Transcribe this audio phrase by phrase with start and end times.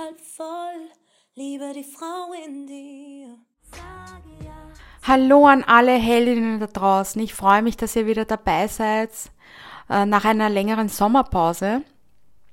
[0.00, 0.90] halb voll,
[1.34, 3.36] liebe die Frau in dir.
[5.02, 7.20] Hallo an alle Heldinnen da draußen.
[7.20, 9.10] Ich freue mich, dass ihr wieder dabei seid
[9.90, 11.82] äh, nach einer längeren Sommerpause.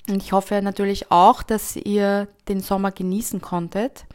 [0.10, 4.06] Und ich hoffe natürlich auch, dass ihr den Sommer genießen konntet.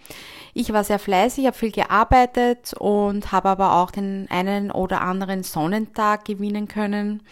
[0.54, 5.42] Ich war sehr fleißig, habe viel gearbeitet und habe aber auch den einen oder anderen
[5.42, 7.22] Sonnentag gewinnen können.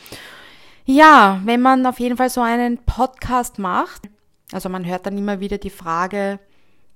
[0.84, 4.08] Ja, wenn man auf jeden Fall so einen Podcast macht,
[4.52, 6.38] also man hört dann immer wieder die Frage,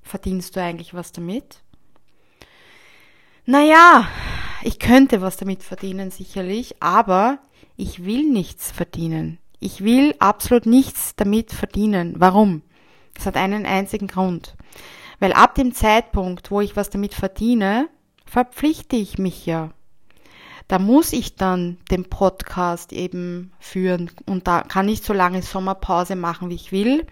[0.03, 1.61] verdienst du eigentlich was damit?
[3.47, 4.09] Naja,
[4.63, 7.39] ich könnte was damit verdienen sicherlich, aber
[7.77, 9.39] ich will nichts verdienen.
[9.61, 12.15] Ich will absolut nichts damit verdienen.
[12.19, 12.63] Warum?
[13.15, 14.57] Das hat einen einzigen Grund.
[15.21, 17.89] Weil ab dem Zeitpunkt, wo ich was damit verdiene,
[18.27, 19.71] verpflichte ich mich ja.
[20.69, 26.17] Da muss ich dann den Podcast eben führen und da kann ich so lange Sommerpause
[26.17, 27.07] machen, wie ich will,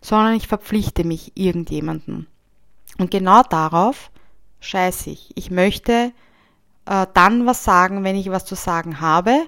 [0.00, 2.28] sondern ich verpflichte mich irgendjemanden.
[2.98, 4.10] Und genau darauf
[4.60, 5.32] scheiße ich.
[5.34, 6.12] Ich möchte
[6.86, 9.46] äh, dann was sagen, wenn ich was zu sagen habe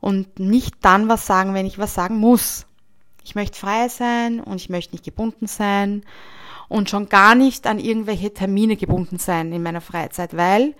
[0.00, 2.66] und nicht dann was sagen, wenn ich was sagen muss.
[3.24, 6.02] Ich möchte frei sein und ich möchte nicht gebunden sein
[6.68, 10.74] und schon gar nicht an irgendwelche Termine gebunden sein in meiner Freizeit, weil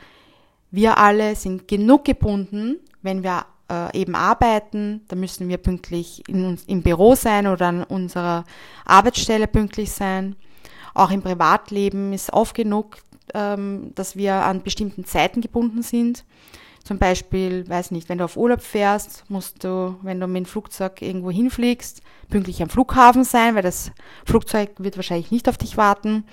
[0.70, 6.58] wir alle sind genug gebunden, wenn wir äh, eben arbeiten, da müssen wir pünktlich in
[6.66, 8.44] im Büro sein oder an unserer
[8.84, 10.36] Arbeitsstelle pünktlich sein.
[10.94, 12.98] Auch im Privatleben ist oft genug,
[13.34, 16.25] ähm, dass wir an bestimmten Zeiten gebunden sind.
[16.84, 20.47] Zum Beispiel, weiß nicht, wenn du auf Urlaub fährst, musst du, wenn du mit dem
[20.47, 23.92] Flugzeug irgendwo hinfliegst, pünktlich am Flughafen sein, weil das
[24.25, 26.25] Flugzeug wird wahrscheinlich nicht auf dich warten.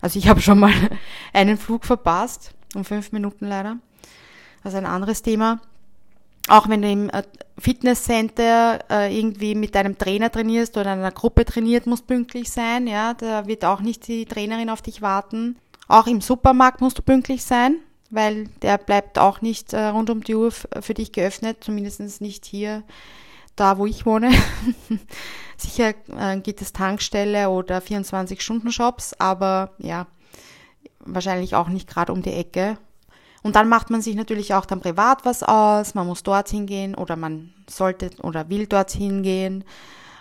[0.00, 0.72] Also ich habe schon mal
[1.32, 3.78] einen Flug verpasst, um fünf Minuten leider.
[4.62, 5.60] Also ein anderes Thema.
[6.48, 7.22] Auch wenn du im äh,
[7.58, 12.86] Fitnesscenter äh, irgendwie mit deinem Trainer trainierst oder in einer Gruppe trainiert, musst pünktlich sein.
[12.86, 15.56] Ja, da wird auch nicht die Trainerin auf dich warten.
[15.86, 17.76] Auch im Supermarkt musst du pünktlich sein
[18.10, 22.44] weil der bleibt auch nicht äh, rund um die Uhr für dich geöffnet, zumindest nicht
[22.44, 22.82] hier,
[23.56, 24.32] da wo ich wohne.
[25.56, 30.06] Sicher äh, gibt es Tankstelle oder 24-Stunden-Shops, aber ja,
[31.00, 32.78] wahrscheinlich auch nicht gerade um die Ecke.
[33.42, 36.94] Und dann macht man sich natürlich auch dann privat was aus, man muss dorthin gehen
[36.94, 39.64] oder man sollte oder will dorthin gehen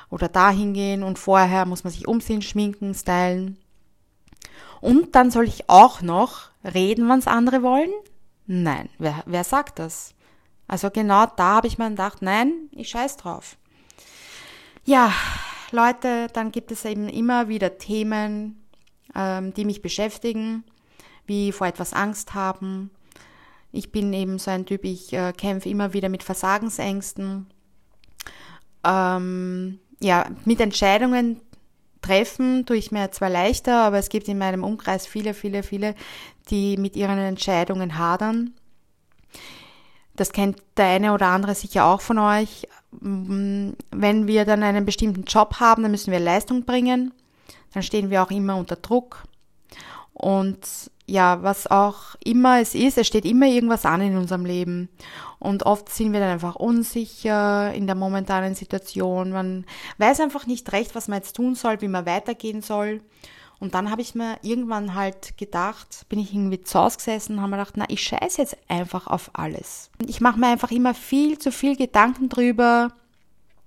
[0.09, 3.57] oder dahin gehen und vorher muss man sich umsehen, schminken, stylen.
[4.81, 7.91] Und dann soll ich auch noch reden, was andere wollen?
[8.47, 10.15] Nein, wer, wer sagt das?
[10.67, 13.57] Also genau da habe ich mir gedacht, nein, ich scheiß drauf.
[14.85, 15.11] Ja,
[15.71, 18.63] Leute, dann gibt es eben immer wieder Themen,
[19.15, 20.63] ähm, die mich beschäftigen,
[21.25, 22.91] wie vor etwas Angst haben.
[23.71, 27.47] Ich bin eben so ein Typ, ich äh, kämpfe immer wieder mit Versagensängsten.
[28.83, 31.41] Ähm, ja, mit Entscheidungen,
[32.01, 35.95] treffen tue ich mir zwar leichter, aber es gibt in meinem Umkreis viele, viele, viele,
[36.49, 38.53] die mit ihren Entscheidungen hadern.
[40.15, 42.67] Das kennt der eine oder andere sicher auch von euch.
[42.91, 43.75] Wenn
[44.27, 47.13] wir dann einen bestimmten Job haben, dann müssen wir Leistung bringen.
[47.73, 49.23] Dann stehen wir auch immer unter Druck.
[50.13, 54.89] Und ja, was auch immer es ist, es steht immer irgendwas an in unserem Leben.
[55.39, 59.31] Und oft sind wir dann einfach unsicher in der momentanen Situation.
[59.31, 59.65] Man
[59.97, 63.01] weiß einfach nicht recht, was man jetzt tun soll, wie man weitergehen soll.
[63.59, 67.41] Und dann habe ich mir irgendwann halt gedacht, bin ich irgendwie zu Hause gesessen und
[67.41, 69.89] habe mir gedacht, na, ich scheiße jetzt einfach auf alles.
[70.05, 72.93] Ich mache mir einfach immer viel zu viel Gedanken drüber,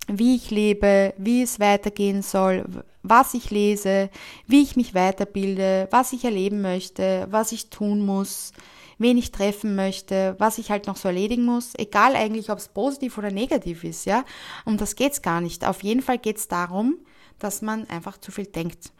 [0.08, 2.64] wie ich lebe, wie es weitergehen soll,
[3.02, 4.10] was ich lese,
[4.46, 8.52] wie ich mich weiterbilde, was ich erleben möchte, was ich tun muss,
[8.98, 12.68] wen ich treffen möchte, was ich halt noch so erledigen muss, egal eigentlich, ob es
[12.68, 14.24] positiv oder negativ ist, ja.
[14.64, 15.66] Um das geht's gar nicht.
[15.66, 16.96] Auf jeden Fall geht's darum,
[17.38, 18.92] dass man einfach zu viel denkt.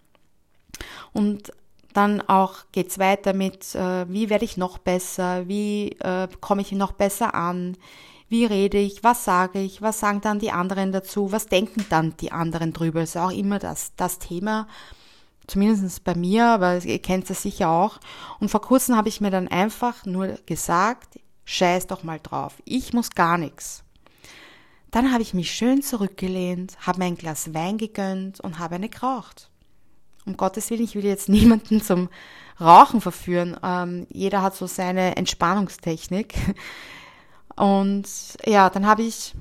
[1.13, 1.53] Und
[1.93, 6.73] dann auch geht's weiter mit, äh, wie werde ich noch besser, wie äh, komme ich
[6.73, 7.77] noch besser an,
[8.33, 12.17] wie rede ich, was sage ich, was sagen dann die anderen dazu, was denken dann
[12.17, 13.01] die anderen drüber.
[13.01, 14.67] Das ist auch immer das, das Thema,
[15.47, 18.01] zumindest bei mir, aber ihr kennt es sicher auch.
[18.41, 22.95] Und vor kurzem habe ich mir dann einfach nur gesagt, scheiß doch mal drauf, ich
[22.95, 23.85] muss gar nichts.
[24.91, 28.89] Dann habe ich mich schön zurückgelehnt, habe mir ein Glas Wein gegönnt und habe eine
[28.89, 29.51] geraucht.
[30.25, 32.09] Um Gottes Willen, ich will jetzt niemanden zum
[32.59, 33.59] Rauchen verführen.
[33.63, 36.33] Ähm, jeder hat so seine Entspannungstechnik.
[37.57, 38.09] Und
[38.45, 39.35] ja, dann habe ich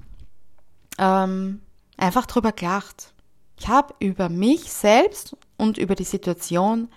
[0.97, 1.61] ähm,
[1.97, 3.13] einfach drüber gelacht.
[3.57, 6.89] Ich habe über mich selbst und über die Situation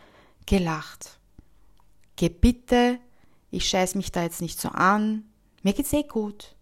[0.46, 1.18] gelacht.
[2.16, 2.98] Geh bitte,
[3.50, 5.24] ich scheiß mich da jetzt nicht so an.
[5.62, 6.54] Mir geht's eh gut.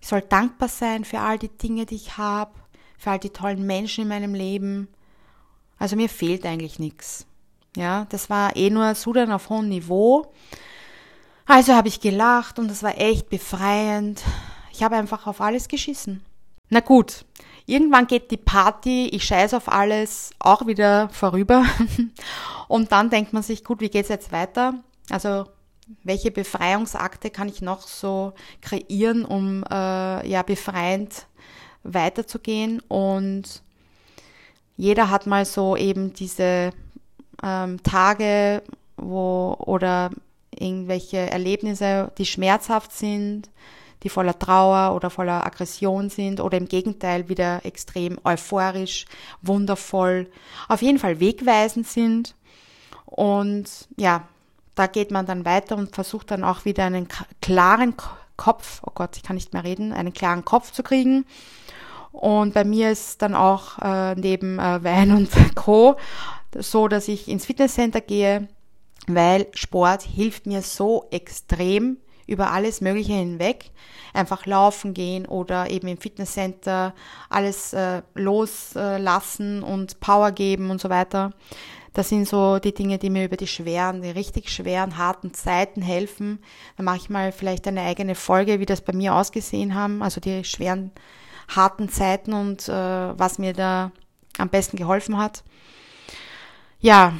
[0.00, 2.52] Ich soll dankbar sein für all die Dinge, die ich habe,
[2.98, 4.88] für all die tollen Menschen in meinem Leben.
[5.78, 7.26] Also mir fehlt eigentlich nichts.
[7.76, 10.32] Ja, das war eh nur Sudan auf hohem Niveau.
[11.48, 14.22] Also habe ich gelacht und das war echt befreiend.
[14.70, 16.22] Ich habe einfach auf alles geschissen.
[16.68, 17.24] Na gut,
[17.64, 21.64] irgendwann geht die Party, ich scheiß auf alles, auch wieder vorüber.
[22.68, 24.74] Und dann denkt man sich, gut, wie geht's jetzt weiter?
[25.08, 25.46] Also
[26.04, 31.26] welche Befreiungsakte kann ich noch so kreieren, um äh, ja befreiend
[31.82, 32.80] weiterzugehen?
[32.88, 33.62] Und
[34.76, 36.72] jeder hat mal so eben diese
[37.42, 38.62] ähm, Tage,
[38.98, 40.10] wo oder
[40.60, 43.50] irgendwelche Erlebnisse, die schmerzhaft sind,
[44.02, 49.06] die voller Trauer oder voller Aggression sind oder im Gegenteil wieder extrem euphorisch,
[49.42, 50.30] wundervoll,
[50.68, 52.34] auf jeden Fall wegweisend sind.
[53.06, 54.28] Und ja,
[54.74, 57.08] da geht man dann weiter und versucht dann auch wieder einen
[57.40, 57.94] klaren
[58.36, 61.24] Kopf, oh Gott, ich kann nicht mehr reden, einen klaren Kopf zu kriegen.
[62.12, 65.96] Und bei mir ist dann auch äh, neben äh, Wein und Co.
[66.56, 68.48] so, dass ich ins Fitnesscenter gehe,
[69.14, 73.70] weil Sport hilft mir so extrem über alles Mögliche hinweg.
[74.12, 76.94] Einfach laufen gehen oder eben im Fitnesscenter
[77.30, 81.32] alles äh, loslassen und Power geben und so weiter.
[81.94, 85.82] Das sind so die Dinge, die mir über die schweren, die richtig schweren, harten Zeiten
[85.82, 86.38] helfen.
[86.76, 90.20] Da mache ich mal vielleicht eine eigene Folge, wie das bei mir ausgesehen haben, also
[90.20, 90.92] die schweren,
[91.48, 93.90] harten Zeiten und äh, was mir da
[94.36, 95.42] am besten geholfen hat.
[96.78, 97.14] Ja,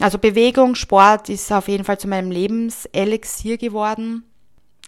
[0.00, 4.24] also Bewegung, Sport ist auf jeden Fall zu meinem Lebenselixier geworden.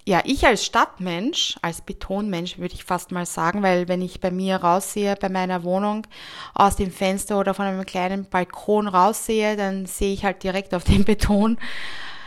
[0.05, 4.33] Ja, ich als Stadtmensch, als Betonmensch würde ich fast mal sagen, weil wenn ich bei
[4.33, 6.09] mir raussehe, bei meiner Wohnung,
[6.55, 10.83] aus dem Fenster oder von einem kleinen Balkon raussehe, dann sehe ich halt direkt auf
[10.83, 11.57] den Beton.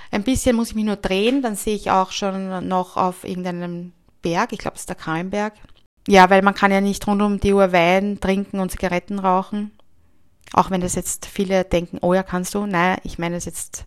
[0.09, 3.91] Ein bisschen muss ich mich nur drehen, dann sehe ich auch schon noch auf irgendeinem
[4.21, 5.53] Berg, ich glaube es ist der Kalmberg.
[6.07, 9.71] Ja, weil man kann ja nicht rund um die Uhr Wein trinken und Zigaretten rauchen.
[10.53, 12.65] Auch wenn das jetzt viele denken, oh ja, kannst du.
[12.65, 13.85] Nein, ich meine es jetzt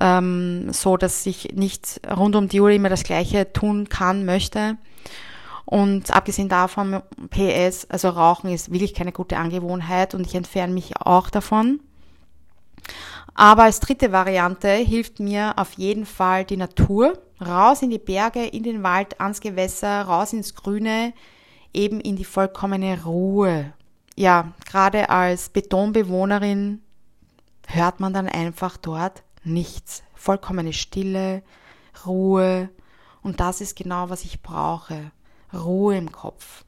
[0.00, 4.76] ähm, so, dass ich nicht rund um die Uhr immer das Gleiche tun kann, möchte.
[5.64, 10.96] Und abgesehen davon, PS, also Rauchen ist wirklich keine gute Angewohnheit und ich entferne mich
[11.00, 11.80] auch davon.
[13.34, 17.18] Aber als dritte Variante hilft mir auf jeden Fall die Natur.
[17.40, 21.12] Raus in die Berge, in den Wald, ans Gewässer, raus ins Grüne,
[21.72, 23.72] eben in die vollkommene Ruhe
[24.18, 26.82] ja, gerade als Betonbewohnerin
[27.68, 30.02] hört man dann einfach dort nichts.
[30.16, 31.44] Vollkommene Stille,
[32.04, 32.68] Ruhe.
[33.22, 35.12] Und das ist genau, was ich brauche.
[35.54, 36.64] Ruhe im Kopf.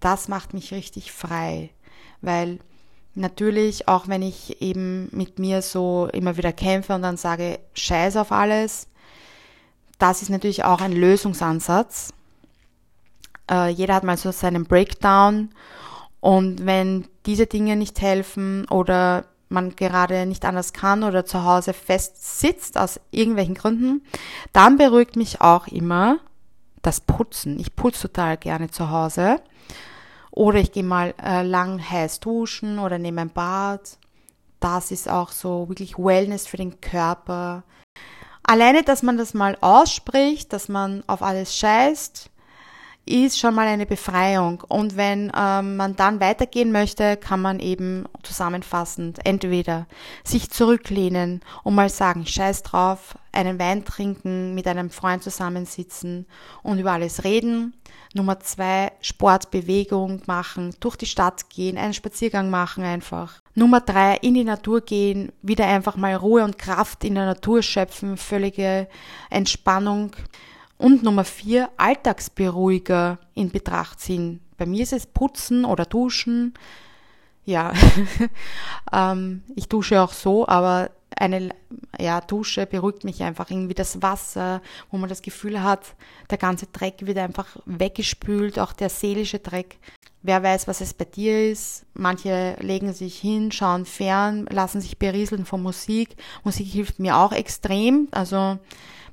[0.00, 1.70] Das macht mich richtig frei,
[2.20, 2.58] weil
[3.14, 8.18] natürlich, auch wenn ich eben mit mir so immer wieder kämpfe und dann sage, scheiß
[8.18, 8.86] auf alles,
[9.98, 12.12] das ist natürlich auch ein Lösungsansatz.
[13.50, 15.54] Äh, jeder hat mal so seinen Breakdown
[16.22, 21.72] und wenn diese Dinge nicht helfen oder man gerade nicht anders kann oder zu Hause
[21.72, 24.02] fest sitzt aus irgendwelchen Gründen,
[24.52, 26.18] dann beruhigt mich auch immer
[26.80, 27.58] das Putzen.
[27.58, 29.40] Ich putze total gerne zu Hause.
[30.30, 33.98] Oder ich gehe mal äh, lang heiß duschen oder nehme ein Bad.
[34.60, 37.64] Das ist auch so wirklich Wellness für den Körper.
[38.44, 42.30] Alleine, dass man das mal ausspricht, dass man auf alles scheißt,
[43.04, 44.62] ist schon mal eine Befreiung.
[44.68, 49.86] Und wenn ähm, man dann weitergehen möchte, kann man eben zusammenfassend entweder
[50.24, 56.26] sich zurücklehnen und mal sagen, scheiß drauf, einen Wein trinken, mit einem Freund zusammensitzen
[56.62, 57.74] und über alles reden.
[58.14, 63.40] Nummer zwei, Sport, Bewegung machen, durch die Stadt gehen, einen Spaziergang machen einfach.
[63.54, 67.62] Nummer drei, in die Natur gehen, wieder einfach mal Ruhe und Kraft in der Natur
[67.62, 68.86] schöpfen, völlige
[69.30, 70.12] Entspannung.
[70.82, 74.40] Und Nummer vier, Alltagsberuhiger in Betracht ziehen.
[74.58, 76.54] Bei mir ist es Putzen oder Duschen.
[77.44, 77.72] Ja,
[78.92, 81.50] ähm, ich dusche auch so, aber eine
[82.00, 84.60] ja, Dusche beruhigt mich einfach irgendwie das Wasser,
[84.90, 85.94] wo man das Gefühl hat,
[86.30, 89.78] der ganze Dreck wird einfach weggespült, auch der seelische Dreck.
[90.22, 91.86] Wer weiß, was es bei dir ist.
[91.94, 96.16] Manche legen sich hin, schauen fern, lassen sich berieseln von Musik.
[96.42, 98.08] Musik hilft mir auch extrem.
[98.10, 98.58] Also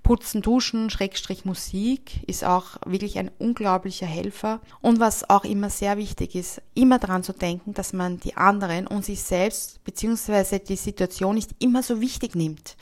[0.09, 4.59] Putzen, Duschen, Schrägstrich Musik ist auch wirklich ein unglaublicher Helfer.
[4.81, 8.87] Und was auch immer sehr wichtig ist, immer daran zu denken, dass man die anderen
[8.87, 12.75] und sich selbst beziehungsweise die Situation nicht immer so wichtig nimmt.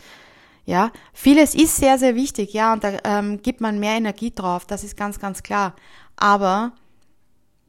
[0.65, 4.63] Ja, vieles ist sehr, sehr wichtig, ja, und da ähm, gibt man mehr Energie drauf,
[4.65, 5.75] das ist ganz, ganz klar.
[6.15, 6.71] Aber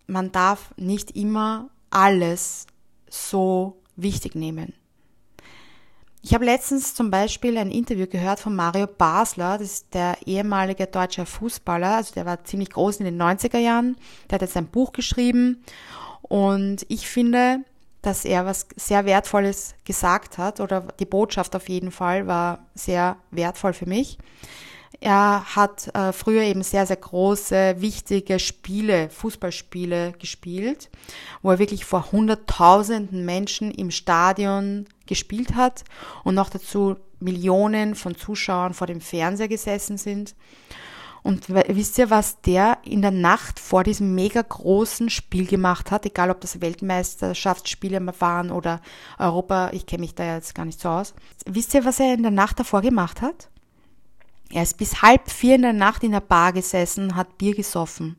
[0.07, 2.69] man darf nicht immer alles
[3.11, 4.73] so wichtig nehmen.
[6.23, 10.87] Ich habe letztens zum Beispiel ein Interview gehört von Mario Basler, das ist der ehemalige
[10.87, 13.97] deutsche Fußballer, also der war ziemlich groß in den 90er Jahren,
[14.29, 15.63] der hat jetzt ein Buch geschrieben
[16.23, 17.61] und ich finde,
[18.03, 23.17] dass er was sehr Wertvolles gesagt hat oder die Botschaft auf jeden Fall war sehr
[23.31, 24.19] wertvoll für mich.
[25.01, 30.91] Er hat äh, früher eben sehr, sehr große, wichtige Spiele, Fußballspiele gespielt,
[31.43, 35.85] wo er wirklich vor hunderttausenden Menschen im Stadion gespielt hat
[36.25, 40.35] und noch dazu Millionen von Zuschauern vor dem Fernseher gesessen sind.
[41.23, 46.07] Und wisst ihr, was der in der Nacht vor diesem mega großen Spiel gemacht hat?
[46.07, 48.81] Egal, ob das Weltmeisterschaftsspiele waren oder
[49.19, 51.15] Europa, ich kenne mich da jetzt gar nicht so aus.
[51.45, 53.51] Wisst ihr, was er in der Nacht davor gemacht hat?
[54.51, 58.17] Er ist bis halb vier in der Nacht in der Bar gesessen, hat Bier gesoffen.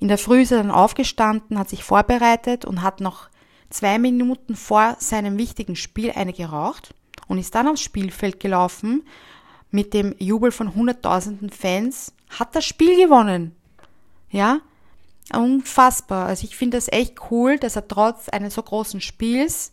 [0.00, 3.28] In der Früh ist er dann aufgestanden, hat sich vorbereitet und hat noch
[3.70, 6.94] zwei Minuten vor seinem wichtigen Spiel eine geraucht
[7.28, 9.06] und ist dann aufs Spielfeld gelaufen
[9.70, 13.54] mit dem Jubel von hunderttausenden Fans, hat das Spiel gewonnen.
[14.30, 14.60] Ja,
[15.34, 16.26] unfassbar.
[16.26, 19.72] Also ich finde das echt cool, dass er trotz eines so großen Spiels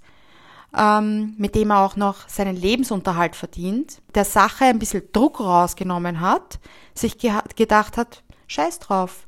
[0.77, 6.19] ähm, mit dem er auch noch seinen Lebensunterhalt verdient, der Sache ein bisschen Druck rausgenommen
[6.19, 6.59] hat,
[6.93, 9.27] sich ge gedacht hat, scheiß drauf,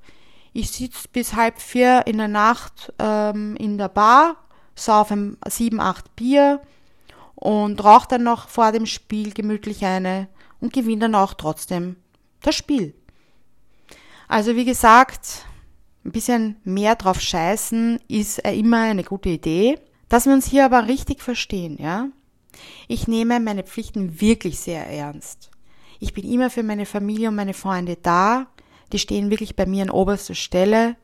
[0.54, 4.38] ich sitze bis halb vier in der Nacht ähm, in der Bar,
[4.74, 6.62] saufe sieben, acht Bier
[7.36, 10.30] und rauche dann noch vor dem Spiel gemütlich eine
[10.62, 11.98] und gewinne dann auch trotzdem
[12.42, 12.96] das Spiel.
[14.28, 15.46] Also wie gesagt,
[16.06, 19.80] ein bisschen mehr drauf scheißen ist immer eine gute Idee.
[20.16, 22.08] Dass wir uns hier aber richtig verstehen, ja?
[22.88, 25.52] Ich nehme meine Pflichten wirklich sehr ernst.
[26.00, 28.48] Ich bin immer für meine Familie und meine Freunde da.
[28.94, 30.96] Die stehen wirklich bei mir an oberster Stelle.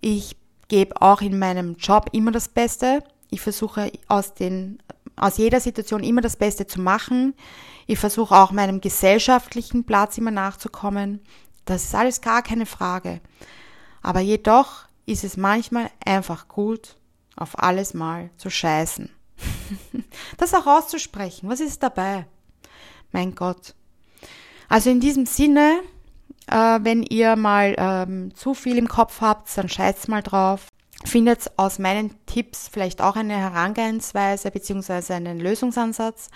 [0.00, 3.04] Ich gebe auch in meinem Job immer das Beste.
[3.28, 4.82] Ich versuche aus den,
[5.16, 7.34] aus jeder Situation immer das Beste zu machen.
[7.86, 11.20] Ich versuche auch meinem gesellschaftlichen Platz immer nachzukommen.
[11.66, 13.20] Das ist alles gar keine Frage.
[14.00, 16.96] Aber jedoch ist es manchmal einfach gut,
[17.36, 19.10] auf alles mal zu scheißen.
[20.36, 21.48] das auch auszusprechen.
[21.48, 22.26] Was ist dabei?
[23.12, 23.74] Mein Gott.
[24.68, 25.80] Also in diesem Sinne,
[26.46, 30.68] äh, wenn ihr mal ähm, zu viel im Kopf habt, dann scheißt mal drauf.
[31.04, 35.14] Findet aus meinen Tipps vielleicht auch eine Herangehensweise bzw.
[35.14, 36.28] einen Lösungsansatz.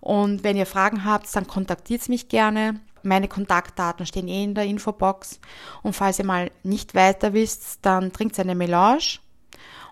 [0.00, 2.80] Und wenn ihr Fragen habt, dann kontaktiert mich gerne.
[3.02, 5.40] Meine Kontaktdaten stehen eh in der Infobox.
[5.82, 9.18] Und falls ihr mal nicht weiter wisst, dann trinkt eine Melange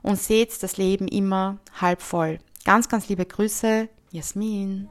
[0.02, 2.38] und seht das Leben immer halb voll.
[2.64, 4.88] Ganz, ganz liebe Grüße, Jasmin.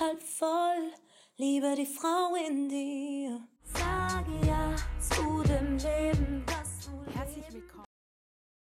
[0.00, 0.92] Halb voll,
[1.36, 3.40] liebe die Frau in dir.
[3.62, 6.35] Sage ja zu dem Leben,